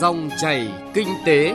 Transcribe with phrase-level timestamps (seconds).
[0.00, 1.54] Dòng chảy kinh tế.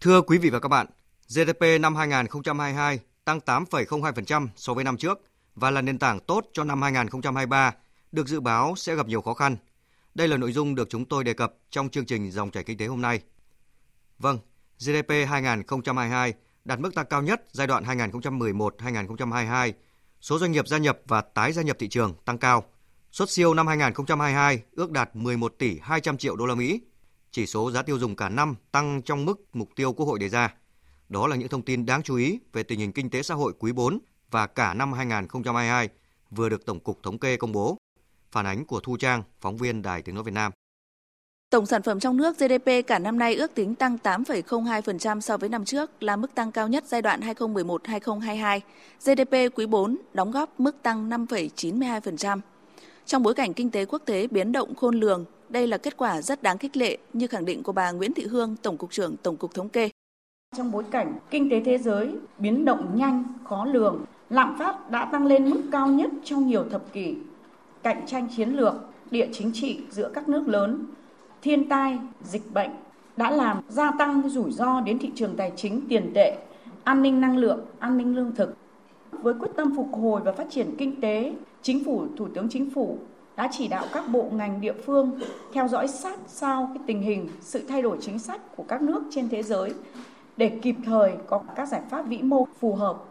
[0.00, 0.86] Thưa quý vị và các bạn,
[1.28, 5.20] GDP năm 2022 tăng 8,02% so với năm trước
[5.54, 7.74] và là nền tảng tốt cho năm 2023,
[8.12, 9.56] được dự báo sẽ gặp nhiều khó khăn.
[10.14, 12.78] Đây là nội dung được chúng tôi đề cập trong chương trình Dòng chảy kinh
[12.78, 13.20] tế hôm nay.
[14.18, 14.38] Vâng,
[14.78, 16.34] GDP 2022
[16.64, 19.72] đạt mức tăng cao nhất giai đoạn 2011-2022.
[20.20, 22.64] Số doanh nghiệp gia nhập và tái gia nhập thị trường tăng cao.
[23.12, 26.80] Xuất siêu năm 2022 ước đạt 11 tỷ 200 triệu đô la Mỹ.
[27.30, 30.28] Chỉ số giá tiêu dùng cả năm tăng trong mức mục tiêu Quốc hội đề
[30.28, 30.54] ra.
[31.08, 33.52] Đó là những thông tin đáng chú ý về tình hình kinh tế xã hội
[33.58, 33.98] quý 4
[34.30, 35.88] và cả năm 2022
[36.30, 37.78] vừa được Tổng cục Thống kê công bố.
[38.32, 40.52] Phản ánh của Thu Trang, phóng viên Đài Tiếng Nói Việt Nam.
[41.50, 45.48] Tổng sản phẩm trong nước GDP cả năm nay ước tính tăng 8,02% so với
[45.48, 48.60] năm trước, là mức tăng cao nhất giai đoạn 2011-2022.
[49.04, 52.40] GDP quý 4 đóng góp mức tăng 5,92%.
[53.06, 56.22] Trong bối cảnh kinh tế quốc tế biến động khôn lường, đây là kết quả
[56.22, 59.16] rất đáng khích lệ như khẳng định của bà Nguyễn Thị Hương, Tổng cục trưởng
[59.16, 59.90] Tổng cục Thống kê.
[60.56, 65.08] Trong bối cảnh kinh tế thế giới biến động nhanh, khó lường, lạm phát đã
[65.12, 67.14] tăng lên mức cao nhất trong nhiều thập kỷ.
[67.82, 68.74] Cạnh tranh chiến lược,
[69.10, 70.84] địa chính trị giữa các nước lớn
[71.42, 72.70] thiên tai, dịch bệnh
[73.16, 76.38] đã làm gia tăng rủi ro đến thị trường tài chính tiền tệ,
[76.84, 78.56] an ninh năng lượng, an ninh lương thực.
[79.12, 82.70] Với quyết tâm phục hồi và phát triển kinh tế, Chính phủ, Thủ tướng Chính
[82.70, 82.98] phủ
[83.36, 85.20] đã chỉ đạo các bộ ngành địa phương
[85.52, 89.02] theo dõi sát sao cái tình hình, sự thay đổi chính sách của các nước
[89.10, 89.72] trên thế giới
[90.36, 93.04] để kịp thời có các giải pháp vĩ mô phù hợp.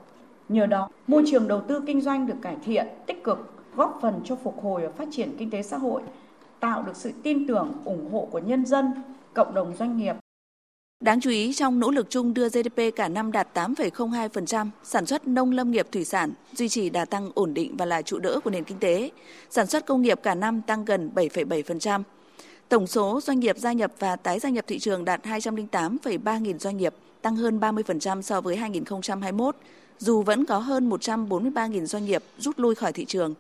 [0.50, 4.22] Nhờ đó, môi trường đầu tư kinh doanh được cải thiện, tích cực, góp phần
[4.24, 6.02] cho phục hồi và phát triển kinh tế xã hội
[6.60, 8.92] tạo được sự tin tưởng, ủng hộ của nhân dân,
[9.34, 10.16] cộng đồng doanh nghiệp.
[11.00, 15.28] Đáng chú ý, trong nỗ lực chung đưa GDP cả năm đạt 8,02%, sản xuất
[15.28, 18.40] nông lâm nghiệp thủy sản duy trì đà tăng ổn định và là trụ đỡ
[18.44, 19.12] của nền kinh tế.
[19.50, 22.04] Sản xuất công nghiệp cả năm tăng gần 7,7%.
[22.70, 26.60] Tổng số doanh nghiệp gia nhập và tái gia nhập thị trường đạt 208,3 nghìn
[26.60, 29.56] doanh nghiệp, tăng hơn 30% so với 2021,
[30.00, 33.34] dù vẫn có hơn 143 nghìn doanh nghiệp rút lui khỏi thị trường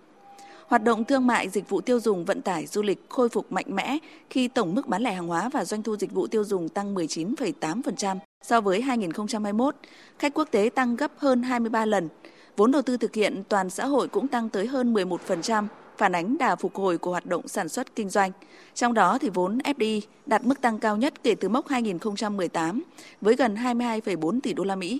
[0.67, 3.65] Hoạt động thương mại, dịch vụ tiêu dùng, vận tải, du lịch khôi phục mạnh
[3.67, 3.97] mẽ
[4.29, 6.95] khi tổng mức bán lẻ hàng hóa và doanh thu dịch vụ tiêu dùng tăng
[6.95, 9.75] 19,8% so với 2021.
[10.19, 12.09] Khách quốc tế tăng gấp hơn 23 lần.
[12.57, 15.67] Vốn đầu tư thực hiện toàn xã hội cũng tăng tới hơn 11%,
[15.97, 18.31] phản ánh đà phục hồi của hoạt động sản xuất kinh doanh.
[18.73, 22.83] Trong đó thì vốn FDI đạt mức tăng cao nhất kể từ mốc 2018
[23.21, 24.99] với gần 22,4 tỷ đô la Mỹ.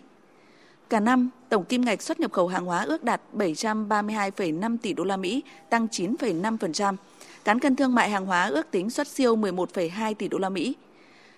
[0.89, 5.03] Cả năm, tổng kim ngạch xuất nhập khẩu hàng hóa ước đạt 732,5 tỷ đô
[5.03, 6.95] la Mỹ, tăng 9,5%.
[7.43, 10.75] Cán cân thương mại hàng hóa ước tính xuất siêu 11,2 tỷ đô la Mỹ.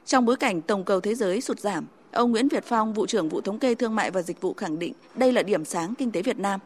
[0.05, 3.29] Trong bối cảnh tổng cầu thế giới sụt giảm, ông Nguyễn Việt Phong, vụ trưởng
[3.29, 6.11] vụ thống kê thương mại và dịch vụ khẳng định đây là điểm sáng kinh
[6.11, 6.59] tế Việt Nam.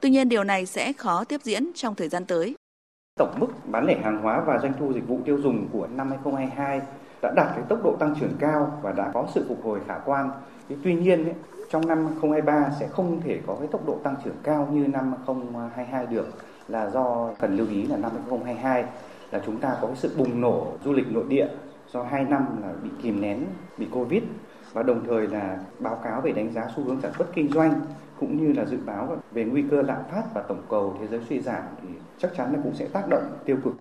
[0.00, 2.54] Tuy nhiên điều này sẽ khó tiếp diễn trong thời gian tới.
[3.18, 6.08] Tổng mức bán lẻ hàng hóa và doanh thu dịch vụ tiêu dùng của năm
[6.08, 6.80] 2022
[7.22, 9.98] đã đạt cái tốc độ tăng trưởng cao và đã có sự phục hồi khả
[10.04, 10.30] quan.
[10.84, 11.28] Tuy nhiên
[11.70, 15.12] trong năm 2023 sẽ không thể có cái tốc độ tăng trưởng cao như năm
[15.26, 16.26] 2022 được
[16.68, 18.84] là do cần lưu ý là năm 2022
[19.30, 21.48] là chúng ta có cái sự bùng nổ du lịch nội địa
[21.92, 23.44] do 2 năm là bị kìm nén,
[23.78, 24.22] bị Covid
[24.72, 27.80] và đồng thời là báo cáo về đánh giá xu hướng sản xuất kinh doanh
[28.20, 31.20] cũng như là dự báo về nguy cơ lạm phát và tổng cầu thế giới
[31.28, 33.74] suy giảm thì chắc chắn là cũng sẽ tác động tiêu cực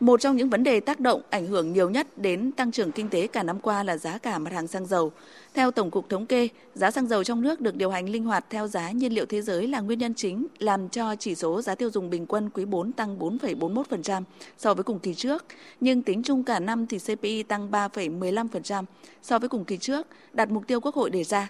[0.00, 3.08] một trong những vấn đề tác động ảnh hưởng nhiều nhất đến tăng trưởng kinh
[3.08, 5.12] tế cả năm qua là giá cả mặt hàng xăng dầu.
[5.54, 8.44] Theo Tổng cục Thống kê, giá xăng dầu trong nước được điều hành linh hoạt
[8.50, 11.74] theo giá nhiên liệu thế giới là nguyên nhân chính làm cho chỉ số giá
[11.74, 14.22] tiêu dùng bình quân quý 4 tăng 4,41%
[14.58, 15.44] so với cùng kỳ trước,
[15.80, 18.84] nhưng tính chung cả năm thì CPI tăng 3,15%
[19.22, 21.48] so với cùng kỳ trước, đạt mục tiêu Quốc hội đề ra.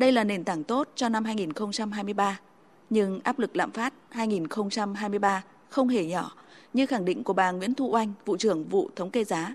[0.00, 2.40] Đây là nền tảng tốt cho năm 2023,
[2.90, 6.32] nhưng áp lực lạm phát 2023 không hề nhỏ
[6.72, 9.54] như khẳng định của bà Nguyễn Thu Oanh, vụ trưởng vụ thống kê giá.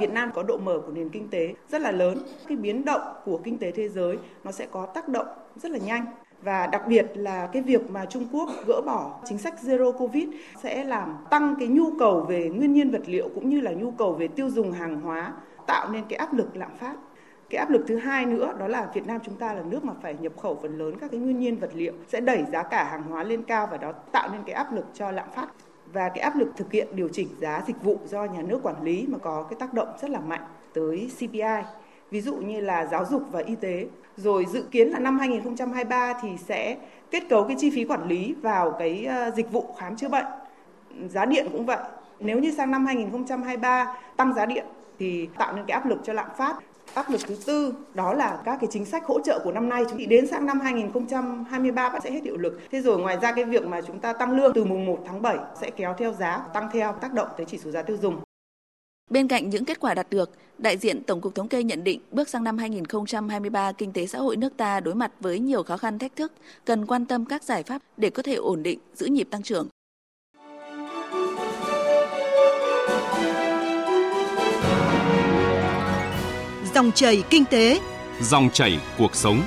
[0.00, 2.18] Việt Nam có độ mở của nền kinh tế rất là lớn.
[2.48, 5.26] Cái biến động của kinh tế thế giới nó sẽ có tác động
[5.56, 6.06] rất là nhanh
[6.42, 10.28] và đặc biệt là cái việc mà Trung Quốc gỡ bỏ chính sách zero covid
[10.62, 13.90] sẽ làm tăng cái nhu cầu về nguyên nhiên vật liệu cũng như là nhu
[13.90, 15.32] cầu về tiêu dùng hàng hóa
[15.66, 16.96] tạo nên cái áp lực lạm phát
[17.52, 19.92] cái áp lực thứ hai nữa, đó là Việt Nam chúng ta là nước mà
[20.02, 22.84] phải nhập khẩu phần lớn các cái nguyên nhiên vật liệu, sẽ đẩy giá cả
[22.84, 25.46] hàng hóa lên cao và đó tạo nên cái áp lực cho lạm phát
[25.92, 28.82] và cái áp lực thực hiện điều chỉnh giá dịch vụ do nhà nước quản
[28.82, 30.44] lý mà có cái tác động rất là mạnh
[30.74, 31.62] tới CPI.
[32.10, 33.86] Ví dụ như là giáo dục và y tế.
[34.16, 36.76] Rồi dự kiến là năm 2023 thì sẽ
[37.10, 40.26] kết cấu cái chi phí quản lý vào cái ờ, dịch vụ khám chữa bệnh.
[41.08, 41.78] Giá điện cũng vậy.
[42.20, 44.64] Nếu như sang năm 2023 tăng giá điện
[44.98, 46.56] thì tạo nên cái áp lực cho lạm phát
[46.94, 49.84] Áp lực thứ tư đó là các cái chính sách hỗ trợ của năm nay
[49.88, 52.60] chúng thì đến sang năm 2023 bắt sẽ hết hiệu lực.
[52.70, 55.22] Thế rồi ngoài ra cái việc mà chúng ta tăng lương từ mùng 1 tháng
[55.22, 58.20] 7 sẽ kéo theo giá tăng theo tác động tới chỉ số giá tiêu dùng.
[59.10, 62.00] Bên cạnh những kết quả đạt được, đại diện Tổng cục Thống kê nhận định
[62.10, 65.76] bước sang năm 2023, kinh tế xã hội nước ta đối mặt với nhiều khó
[65.76, 66.32] khăn thách thức,
[66.64, 69.68] cần quan tâm các giải pháp để có thể ổn định, giữ nhịp tăng trưởng.
[76.82, 77.80] Dòng chảy kinh tế,
[78.20, 79.42] dòng chảy cuộc sống.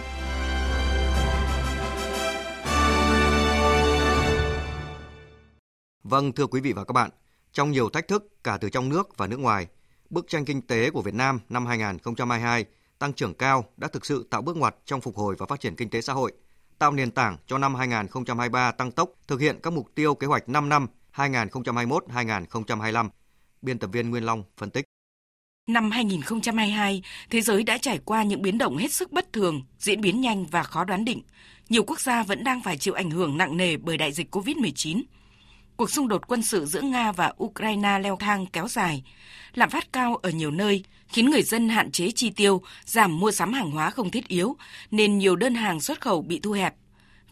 [6.04, 7.10] Vâng, thưa quý vị và các bạn,
[7.52, 9.68] trong nhiều thách thức cả từ trong nước và nước ngoài,
[10.10, 12.66] bức tranh kinh tế của Việt Nam năm 2022
[13.00, 15.76] tăng trưởng cao đã thực sự tạo bước ngoặt trong phục hồi và phát triển
[15.76, 16.32] kinh tế xã hội,
[16.80, 20.50] tạo nền tảng cho năm 2023 tăng tốc thực hiện các mục tiêu kế hoạch
[20.50, 23.10] 5 năm 2021-2025.
[23.62, 24.86] Biên tập viên Nguyên Long phân tích.
[25.70, 30.02] Năm 2022, thế giới đã trải qua những biến động hết sức bất thường, diễn
[30.02, 31.22] biến nhanh và khó đoán định.
[31.70, 35.04] Nhiều quốc gia vẫn đang phải chịu ảnh hưởng nặng nề bởi đại dịch COVID-19.
[35.78, 39.04] Cuộc xung đột quân sự giữa Nga và Ukraine leo thang kéo dài,
[39.54, 43.32] lạm phát cao ở nhiều nơi khiến người dân hạn chế chi tiêu, giảm mua
[43.32, 44.56] sắm hàng hóa không thiết yếu,
[44.92, 46.74] nên nhiều đơn hàng xuất khẩu bị thu hẹp.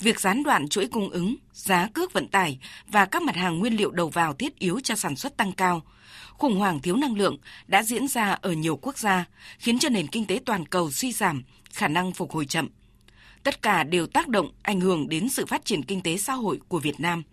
[0.04, 3.78] Việc gián đoạn chuỗi cung ứng, giá cước vận tải và các mặt hàng nguyên
[3.78, 5.82] liệu đầu vào thiết yếu cho sản xuất tăng cao–
[6.38, 9.26] khủng hoảng thiếu năng lượng đã diễn ra ở nhiều quốc gia,
[9.60, 12.70] khiến cho nền kinh tế toàn cầu suy giảm, khả năng phục hồi chậm.
[13.44, 16.60] Tất cả đều tác động ảnh hưởng đến sự phát triển kinh tế xã hội
[16.68, 17.24] của Việt Nam.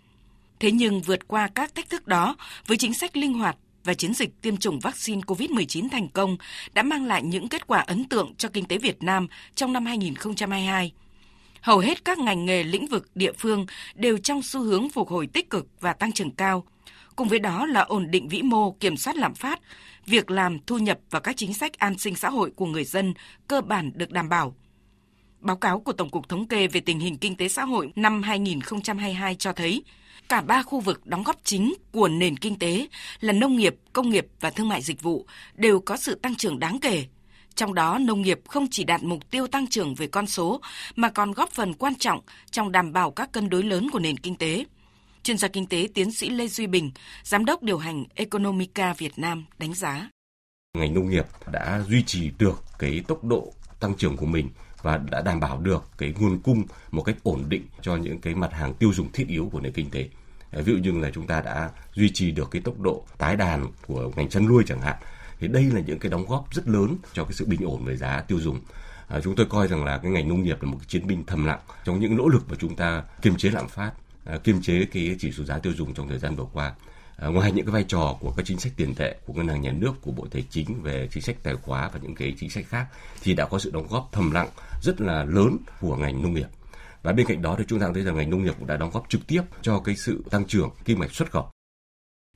[0.61, 2.37] Thế nhưng vượt qua các thách thức đó
[2.67, 6.37] với chính sách linh hoạt và chiến dịch tiêm chủng vaccine COVID-19 thành công
[6.73, 9.87] đã mang lại những kết quả ấn tượng cho kinh tế Việt Nam trong năm
[9.87, 10.93] 2022.
[11.61, 15.27] Hầu hết các ngành nghề lĩnh vực địa phương đều trong xu hướng phục hồi
[15.27, 16.65] tích cực và tăng trưởng cao–
[17.21, 19.61] Cùng với đó là ổn định vĩ mô, kiểm soát lạm phát,
[20.07, 23.15] việc làm, thu nhập và các chính sách an sinh xã hội của người dân
[23.49, 24.55] cơ bản được đảm bảo.
[25.41, 28.23] Báo cáo của Tổng cục Thống kê về tình hình kinh tế xã hội năm
[28.23, 29.85] 2022 cho thấy,
[30.29, 32.87] cả ba khu vực đóng góp chính của nền kinh tế
[33.21, 36.59] là nông nghiệp, công nghiệp và thương mại dịch vụ đều có sự tăng trưởng
[36.59, 37.05] đáng kể.
[37.55, 40.61] Trong đó, nông nghiệp không chỉ đạt mục tiêu tăng trưởng về con số
[40.97, 42.21] mà còn góp phần quan trọng
[42.51, 44.65] trong đảm bảo các cân đối lớn của nền kinh tế–
[45.23, 46.91] Chuyên gia kinh tế tiến sĩ Lê Duy Bình,
[47.23, 50.11] giám đốc điều hành Economica Việt Nam đánh giá.
[50.79, 54.49] Ngành nông nghiệp đã duy trì được cái tốc độ tăng trưởng của mình
[54.83, 58.35] và đã đảm bảo được cái nguồn cung một cách ổn định cho những cái
[58.35, 60.09] mặt hàng tiêu dùng thiết yếu của nền kinh tế.
[60.53, 63.67] Ví dụ như là chúng ta đã duy trì được cái tốc độ tái đàn
[63.87, 64.97] của ngành chăn nuôi chẳng hạn.
[65.41, 67.97] Thì đây là những cái đóng góp rất lớn cho cái sự bình ổn về
[67.97, 68.61] giá tiêu dùng.
[69.09, 71.25] À, chúng tôi coi rằng là cái ngành nông nghiệp là một cái chiến binh
[71.27, 73.93] thầm lặng trong những nỗ lực mà chúng ta kiềm chế lạm phát
[74.25, 76.75] À, kiềm chế cái chỉ số giá tiêu dùng trong thời gian vừa qua.
[77.17, 79.61] À, ngoài những cái vai trò của các chính sách tiền tệ của ngân hàng
[79.61, 82.51] nhà nước, của bộ tài chính về chính sách tài khóa và những cái chính
[82.51, 82.87] sách khác
[83.23, 84.49] thì đã có sự đóng góp thầm lặng
[84.83, 86.49] rất là lớn của ngành nông nghiệp.
[87.03, 88.91] Và bên cạnh đó thì chúng ta thấy rằng ngành nông nghiệp cũng đã đóng
[88.91, 91.51] góp trực tiếp cho cái sự tăng trưởng kim ngạch xuất khẩu.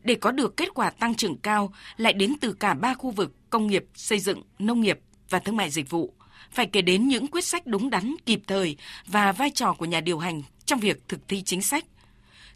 [0.04, 3.32] Để có được kết quả tăng trưởng cao lại đến từ cả ba khu vực
[3.50, 6.12] công nghiệp, xây dựng, nông nghiệp và thương mại dịch vụ,
[6.50, 10.00] phải kể đến những quyết sách đúng đắn, kịp thời và vai trò của nhà
[10.00, 11.84] điều hành trong việc thực thi chính sách.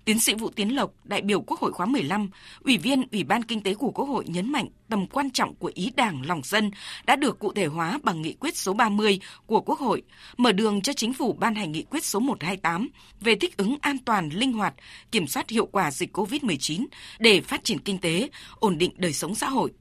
[0.09, 2.31] Tiến sĩ Vũ Tiến Lộc, đại biểu Quốc hội khóa 15,
[2.65, 5.71] Ủy viên Ủy ban Kinh tế của Quốc hội nhấn mạnh tầm quan trọng của
[5.75, 6.71] ý đảng lòng dân
[7.07, 10.03] đã được cụ thể hóa bằng nghị quyết số 30 của Quốc hội,
[10.37, 12.89] mở đường cho chính phủ ban hành nghị quyết số 128
[13.21, 14.75] về thích ứng an toàn, linh hoạt,
[15.11, 16.87] kiểm soát hiệu quả dịch COVID-19
[17.19, 19.73] để phát triển kinh tế, ổn định đời sống xã hội.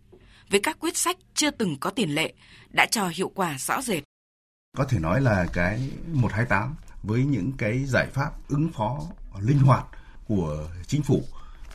[0.49, 2.33] Với các quyết sách chưa từng có tiền lệ,
[2.69, 4.03] đã cho hiệu quả rõ rệt.
[4.77, 8.99] Có thể nói là cái 128 với những cái giải pháp ứng phó
[9.41, 9.85] linh hoạt
[10.27, 11.23] của chính phủ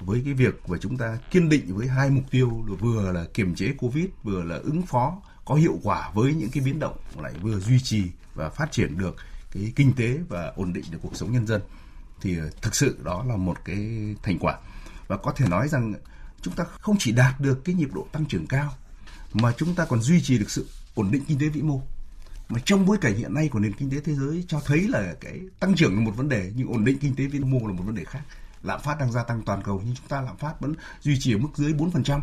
[0.01, 3.25] với cái việc mà chúng ta kiên định với hai mục tiêu là vừa là
[3.35, 6.97] kiềm chế covid, vừa là ứng phó, có hiệu quả với những cái biến động
[7.23, 8.05] lại vừa duy trì
[8.35, 9.17] và phát triển được
[9.53, 11.63] cái kinh tế và ổn định được cuộc sống nhân dân.
[12.21, 14.59] Thì ờ, thực sự đó là một cái thành quả.
[15.09, 15.95] Và có thể nói rằng
[16.43, 18.75] chúng ta không chỉ đạt được cái nhịp độ tăng trưởng cao,
[19.33, 21.83] mà chúng ta còn duy trì được sự ổn định kinh tế vĩ mô.
[22.49, 25.15] Mà trong bối cảnh hiện nay của nền kinh tế thế giới cho thấy là
[25.21, 27.73] cái tăng trưởng là một vấn đề, nhưng ổn định kinh tế vĩ mô là
[27.73, 28.23] một vấn đề khác
[28.63, 31.35] lạm phát đang gia tăng toàn cầu, nhưng chúng ta lạm phát vẫn duy trì
[31.35, 32.21] ở mức dưới 4%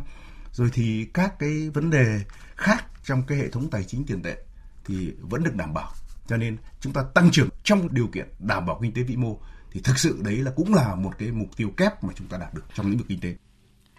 [0.52, 2.22] rồi thì các cái vấn đề
[2.56, 4.38] khác trong cái hệ thống tài chính tiền tệ
[4.86, 5.92] thì vẫn được đảm bảo.
[6.28, 9.38] Cho nên chúng ta tăng trưởng trong điều kiện đảm bảo kinh tế vĩ mô
[9.72, 12.38] thì thực sự đấy là cũng là một cái mục tiêu kép mà chúng ta
[12.38, 13.36] đạt được trong lĩnh vực kinh tế.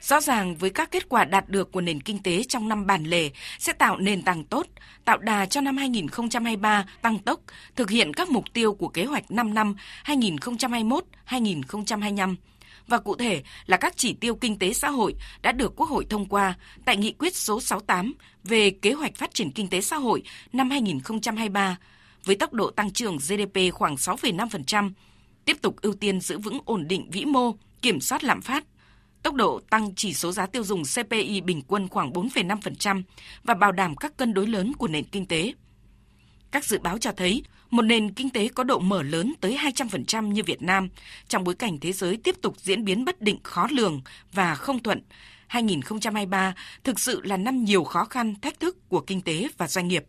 [0.00, 3.04] Rõ ràng với các kết quả đạt được của nền kinh tế trong năm bản
[3.04, 4.66] lề sẽ tạo nền tảng tốt,
[5.04, 7.40] tạo đà cho năm 2023 tăng tốc,
[7.76, 12.36] thực hiện các mục tiêu của kế hoạch 5 năm 2021-2025
[12.86, 16.06] và cụ thể là các chỉ tiêu kinh tế xã hội đã được Quốc hội
[16.10, 16.54] thông qua
[16.84, 18.14] tại nghị quyết số 68
[18.44, 21.76] về kế hoạch phát triển kinh tế xã hội năm 2023
[22.24, 24.90] với tốc độ tăng trưởng GDP khoảng 6,5%,
[25.44, 28.64] tiếp tục ưu tiên giữ vững ổn định vĩ mô, kiểm soát lạm phát,
[29.22, 33.02] tốc độ tăng chỉ số giá tiêu dùng CPI bình quân khoảng 4,5%
[33.44, 35.52] và bảo đảm các cân đối lớn của nền kinh tế.
[36.50, 40.26] Các dự báo cho thấy một nền kinh tế có độ mở lớn tới 200%
[40.26, 40.88] như Việt Nam
[41.28, 44.00] trong bối cảnh thế giới tiếp tục diễn biến bất định khó lường
[44.32, 45.02] và không thuận.
[45.46, 49.88] 2023 thực sự là năm nhiều khó khăn, thách thức của kinh tế và doanh
[49.88, 50.04] nghiệp.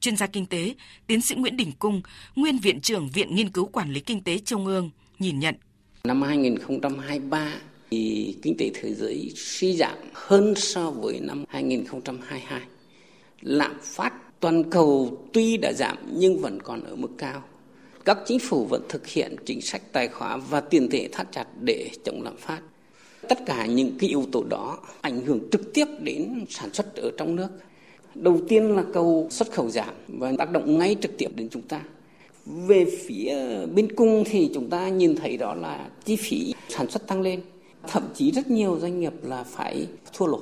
[0.00, 0.74] Chuyên gia kinh tế,
[1.06, 2.02] tiến sĩ Nguyễn Đình Cung,
[2.36, 5.54] nguyên viện trưởng Viện Nghiên cứu Quản lý Kinh tế Trung ương, nhìn nhận.
[6.04, 7.52] Năm 2023
[7.90, 12.60] thì kinh tế thế giới suy giảm hơn so với năm 2022.
[13.40, 17.42] Lạm phát toàn cầu tuy đã giảm nhưng vẫn còn ở mức cao.
[18.04, 21.46] Các chính phủ vẫn thực hiện chính sách tài khóa và tiền tệ thắt chặt
[21.60, 22.60] để chống lạm phát.
[23.28, 27.10] Tất cả những cái yếu tố đó ảnh hưởng trực tiếp đến sản xuất ở
[27.16, 27.48] trong nước.
[28.14, 31.62] Đầu tiên là cầu xuất khẩu giảm và tác động ngay trực tiếp đến chúng
[31.62, 31.80] ta.
[32.46, 33.36] Về phía
[33.74, 37.40] bên cung thì chúng ta nhìn thấy đó là chi phí sản xuất tăng lên.
[37.90, 40.40] Thậm chí rất nhiều doanh nghiệp là phải thua lỗ.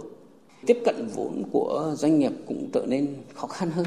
[0.66, 3.86] Tiếp cận vốn của doanh nghiệp cũng trở nên khó khăn hơn.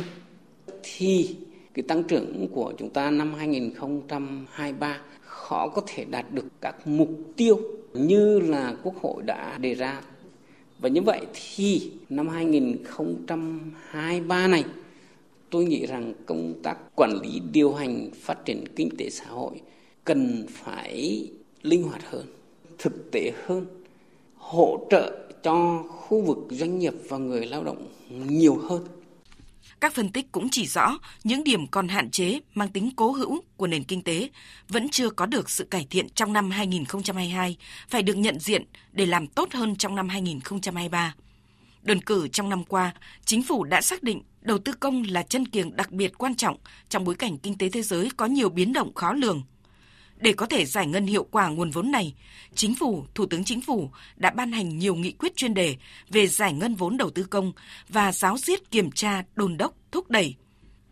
[0.84, 1.36] Thì
[1.74, 7.10] cái tăng trưởng của chúng ta năm 2023 khó có thể đạt được các mục
[7.36, 7.60] tiêu
[7.94, 10.02] như là Quốc hội đã đề ra.
[10.80, 14.64] Và như vậy thì năm 2023 này
[15.50, 19.62] tôi nghĩ rằng công tác quản lý điều hành phát triển kinh tế xã hội
[20.04, 21.28] cần phải
[21.62, 22.26] linh hoạt hơn,
[22.80, 23.66] thực tế hơn,
[24.36, 28.88] hỗ trợ cho khu vực doanh nghiệp và người lao động nhiều hơn.
[29.80, 33.42] Các phân tích cũng chỉ rõ những điểm còn hạn chế mang tính cố hữu
[33.58, 34.30] của nền kinh tế
[34.70, 37.58] vẫn chưa có được sự cải thiện trong năm 2022,
[37.90, 41.16] phải được nhận diện để làm tốt hơn trong năm 2023.
[41.82, 42.94] Đơn cử trong năm qua,
[43.26, 46.58] chính phủ đã xác định đầu tư công là chân kiềng đặc biệt quan trọng
[46.90, 49.44] trong bối cảnh kinh tế thế giới có nhiều biến động khó lường–
[50.20, 52.14] để có thể giải ngân hiệu quả nguồn vốn này,
[52.56, 55.76] Chính phủ, Thủ tướng Chính phủ đã ban hành nhiều nghị quyết chuyên đề
[56.10, 57.52] về giải ngân vốn đầu tư công
[57.90, 60.36] và giáo diết kiểm tra, đồn đốc, thúc đẩy.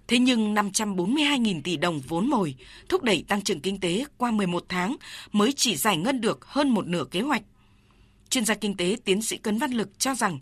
[0.08, 2.56] Thế nhưng 542.000 tỷ đồng vốn mồi
[2.90, 4.96] thúc đẩy tăng trưởng kinh tế qua 11 tháng
[5.32, 7.42] mới chỉ giải ngân được hơn một nửa kế hoạch.
[8.30, 10.40] Chuyên gia kinh tế tiến sĩ Cấn Văn Lực cho rằng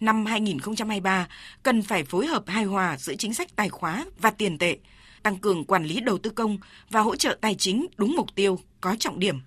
[0.00, 1.28] năm 2023
[1.62, 4.76] cần phải phối hợp hài hòa giữa chính sách tài khóa và tiền tệ,
[5.22, 6.58] tăng cường quản lý đầu tư công
[6.90, 9.40] và hỗ trợ tài chính đúng mục tiêu, có trọng điểm.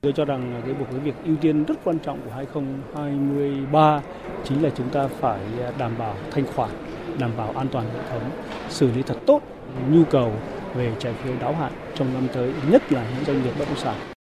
[0.00, 4.02] Tôi cho rằng cái một cái việc ưu tiên rất quan trọng của 2023
[4.44, 5.40] chính là chúng ta phải
[5.78, 6.70] đảm bảo thanh khoản,
[7.18, 8.30] đảm bảo an toàn hệ thống,
[8.70, 9.42] xử lý thật tốt
[9.90, 10.40] nhu cầu
[10.74, 13.78] về trái phiếu đáo hạn trong năm tới, nhất là những doanh nghiệp bất động
[13.78, 14.12] sản.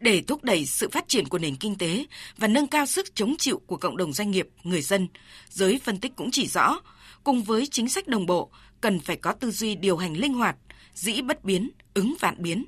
[0.00, 2.04] Để thúc đẩy sự phát triển của nền kinh tế
[2.38, 5.08] và nâng cao sức chống chịu của cộng đồng doanh nghiệp, người dân,
[5.48, 6.80] giới phân tích cũng chỉ rõ,
[7.24, 8.50] cùng với chính sách đồng bộ,
[8.86, 10.56] cần phải có tư duy điều hành linh hoạt,
[10.94, 12.64] dĩ bất biến, ứng vạn biến.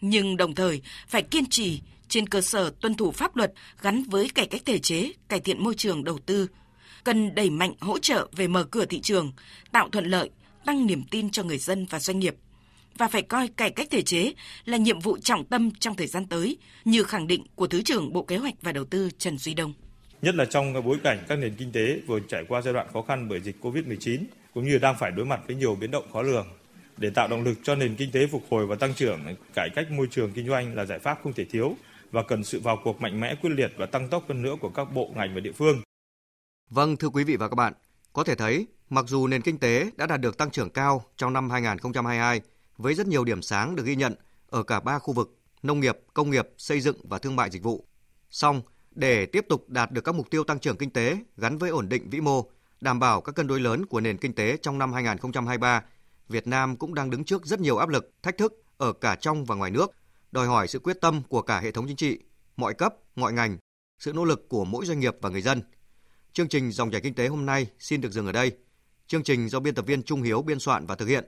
[0.00, 3.52] Nhưng đồng thời phải kiên trì trên cơ sở tuân thủ pháp luật
[3.82, 6.48] gắn với cải cách thể chế, cải thiện môi trường đầu tư.
[7.04, 9.32] Cần đẩy mạnh hỗ trợ về mở cửa thị trường,
[9.72, 10.30] tạo thuận lợi,
[10.66, 12.34] tăng niềm tin cho người dân và doanh nghiệp
[12.98, 14.32] và phải coi cải cách thể chế
[14.64, 18.12] là nhiệm vụ trọng tâm trong thời gian tới, như khẳng định của Thứ trưởng
[18.12, 19.74] Bộ Kế hoạch và Đầu tư Trần Duy Đông.
[20.22, 23.02] Nhất là trong bối cảnh các nền kinh tế vừa trải qua giai đoạn khó
[23.02, 24.24] khăn bởi dịch COVID-19,
[24.54, 26.46] cũng như đang phải đối mặt với nhiều biến động khó lường.
[26.96, 29.20] Để tạo động lực cho nền kinh tế phục hồi và tăng trưởng,
[29.54, 31.76] cải cách môi trường kinh doanh là giải pháp không thể thiếu
[32.10, 34.68] và cần sự vào cuộc mạnh mẽ quyết liệt và tăng tốc hơn nữa của
[34.68, 35.82] các bộ ngành và địa phương.
[36.70, 37.72] Vâng, thưa quý vị và các bạn,
[38.12, 41.32] có thể thấy mặc dù nền kinh tế đã đạt được tăng trưởng cao trong
[41.32, 42.40] năm 2022
[42.76, 44.14] với rất nhiều điểm sáng được ghi nhận
[44.48, 47.62] ở cả ba khu vực nông nghiệp, công nghiệp, xây dựng và thương mại dịch
[47.62, 47.86] vụ.
[48.30, 48.62] Song,
[48.94, 51.88] để tiếp tục đạt được các mục tiêu tăng trưởng kinh tế gắn với ổn
[51.88, 54.92] định vĩ mô, đảm bảo các cân đối lớn của nền kinh tế trong năm
[54.92, 55.82] 2023,
[56.28, 59.44] Việt Nam cũng đang đứng trước rất nhiều áp lực, thách thức ở cả trong
[59.44, 59.90] và ngoài nước,
[60.32, 62.18] đòi hỏi sự quyết tâm của cả hệ thống chính trị,
[62.56, 63.58] mọi cấp, mọi ngành,
[63.98, 65.62] sự nỗ lực của mỗi doanh nghiệp và người dân.
[66.32, 68.52] Chương trình Dòng chảy kinh tế hôm nay xin được dừng ở đây.
[69.06, 71.24] Chương trình do biên tập viên Trung Hiếu biên soạn và thực hiện.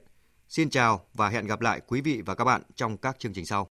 [0.48, 3.46] Xin chào và hẹn gặp lại quý vị và các bạn trong các chương trình
[3.46, 3.71] sau.